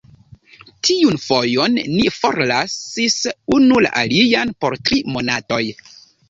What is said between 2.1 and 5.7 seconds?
forlasis unu la alian por tri monatoj.